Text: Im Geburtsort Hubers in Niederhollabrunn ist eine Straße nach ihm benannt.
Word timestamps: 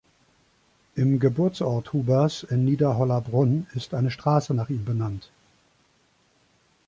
Im 0.95 1.19
Geburtsort 1.19 1.93
Hubers 1.93 2.41
in 2.41 2.65
Niederhollabrunn 2.65 3.67
ist 3.75 3.93
eine 3.93 4.09
Straße 4.09 4.55
nach 4.55 4.71
ihm 4.71 4.83
benannt. 4.83 5.29